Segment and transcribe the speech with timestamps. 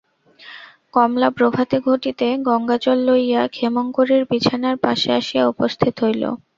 [0.93, 6.23] কমলা প্রভাতে ঘটিতে গঙ্গাজল লইয়া ক্ষেমংকরীর বিছানার পাশে আসিয়া উপস্থিত হইল।